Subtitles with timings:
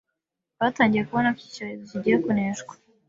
[0.59, 2.73] batangiye kubona ko iki cyorezo kigiye kuneshwa,